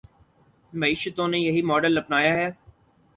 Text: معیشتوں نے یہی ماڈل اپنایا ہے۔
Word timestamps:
معیشتوں 0.73 1.27
نے 1.27 1.37
یہی 1.39 1.61
ماڈل 1.61 1.97
اپنایا 1.97 2.33
ہے۔ 2.35 2.49